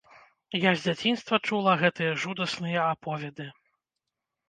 Я 0.55 0.63
з 0.75 0.79
дзяцінства 0.85 1.39
чула 1.51 1.77
гэтыя 1.83 2.17
жудасныя 2.25 2.91
аповеды. 2.97 3.51